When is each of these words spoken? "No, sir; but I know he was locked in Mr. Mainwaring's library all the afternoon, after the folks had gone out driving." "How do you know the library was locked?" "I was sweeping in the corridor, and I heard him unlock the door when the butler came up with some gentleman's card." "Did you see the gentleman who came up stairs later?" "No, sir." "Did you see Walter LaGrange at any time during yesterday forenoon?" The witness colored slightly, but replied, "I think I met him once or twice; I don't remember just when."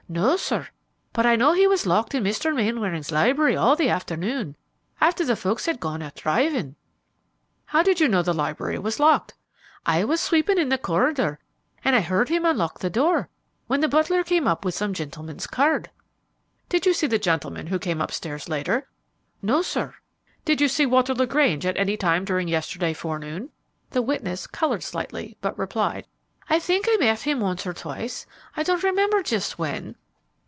"No, 0.11 0.35
sir; 0.35 0.67
but 1.13 1.25
I 1.25 1.37
know 1.37 1.53
he 1.53 1.67
was 1.67 1.85
locked 1.85 2.13
in 2.13 2.21
Mr. 2.25 2.53
Mainwaring's 2.53 3.13
library 3.13 3.55
all 3.55 3.77
the 3.77 3.87
afternoon, 3.89 4.57
after 4.99 5.23
the 5.23 5.37
folks 5.37 5.67
had 5.67 5.79
gone 5.79 6.01
out 6.01 6.15
driving." 6.15 6.75
"How 7.67 7.81
do 7.81 7.93
you 7.95 8.09
know 8.09 8.21
the 8.21 8.33
library 8.33 8.77
was 8.77 8.99
locked?" 8.99 9.35
"I 9.85 10.03
was 10.03 10.19
sweeping 10.19 10.57
in 10.57 10.67
the 10.67 10.77
corridor, 10.77 11.39
and 11.81 11.95
I 11.95 12.01
heard 12.01 12.27
him 12.27 12.43
unlock 12.43 12.79
the 12.79 12.89
door 12.89 13.29
when 13.67 13.79
the 13.79 13.87
butler 13.87 14.21
came 14.21 14.49
up 14.49 14.65
with 14.65 14.73
some 14.73 14.91
gentleman's 14.93 15.47
card." 15.47 15.89
"Did 16.67 16.85
you 16.85 16.93
see 16.93 17.07
the 17.07 17.17
gentleman 17.17 17.67
who 17.67 17.79
came 17.79 18.01
up 18.01 18.11
stairs 18.11 18.49
later?" 18.49 18.89
"No, 19.41 19.61
sir." 19.61 19.95
"Did 20.43 20.59
you 20.59 20.67
see 20.67 20.85
Walter 20.85 21.13
LaGrange 21.15 21.65
at 21.65 21.77
any 21.77 21.95
time 21.95 22.25
during 22.25 22.49
yesterday 22.49 22.93
forenoon?" 22.93 23.49
The 23.91 24.01
witness 24.01 24.45
colored 24.45 24.83
slightly, 24.83 25.37
but 25.39 25.57
replied, 25.57 26.05
"I 26.49 26.59
think 26.59 26.85
I 26.89 26.97
met 26.97 27.21
him 27.21 27.39
once 27.39 27.65
or 27.65 27.71
twice; 27.73 28.25
I 28.57 28.63
don't 28.63 28.83
remember 28.83 29.23
just 29.23 29.57
when." 29.57 29.95